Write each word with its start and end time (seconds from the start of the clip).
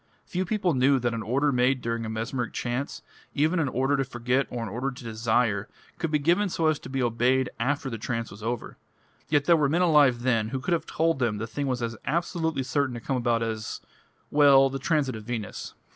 Few 0.25 0.45
people 0.45 0.73
knew 0.73 0.97
that 0.97 1.13
an 1.13 1.21
order 1.21 1.51
made 1.51 1.79
during 1.79 2.07
a 2.07 2.09
mesmeric 2.09 2.53
trance, 2.53 3.03
even 3.35 3.59
an 3.59 3.67
order 3.69 3.95
to 3.97 4.03
forget 4.03 4.47
or 4.49 4.63
an 4.63 4.67
order 4.69 4.89
to 4.89 5.03
desire, 5.03 5.69
could 5.99 6.09
be 6.09 6.17
given 6.17 6.49
so 6.49 6.65
as 6.65 6.79
to 6.79 6.89
be 6.89 7.03
obeyed 7.03 7.51
after 7.59 7.87
the 7.87 7.99
trance 7.99 8.31
was 8.31 8.41
over. 8.41 8.77
Yet 9.29 9.45
there 9.45 9.55
were 9.55 9.69
men 9.69 9.83
alive 9.83 10.23
then 10.23 10.49
who 10.49 10.59
could 10.59 10.73
have 10.73 10.87
told 10.87 11.19
them 11.19 11.37
the 11.37 11.45
thing 11.45 11.67
was 11.67 11.83
as 11.83 11.95
absolutely 12.03 12.63
certain 12.63 12.95
to 12.95 12.99
come 12.99 13.15
about 13.17 13.43
as 13.43 13.79
well, 14.31 14.71
the 14.71 14.79
transit 14.79 15.15
of 15.15 15.25
Venus." 15.25 15.75